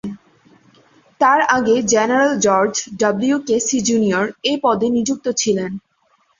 তার 1.21 1.39
আগে 1.57 1.75
general 1.91 2.33
George 2.39 2.73
W 2.99 3.35
Casey, 3.47 3.77
junior 3.81 4.25
এই 4.43 4.57
পদে 4.63 4.87
নিযুক্ত 4.89 5.25
ছিলেন। 5.41 5.71